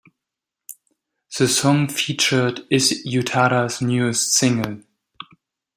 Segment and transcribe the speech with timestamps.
[1.37, 4.79] The song featured is Utada's newest single.